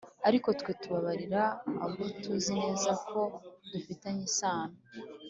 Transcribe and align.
ariko 0.27 0.49
twe 0.59 0.71
tubabarira 0.81 1.41
abo 1.85 2.03
tuzi 2.21 2.51
neza 2.63 2.89
ko 3.07 3.19
dufitanye 3.71 4.23
isano 4.29 4.77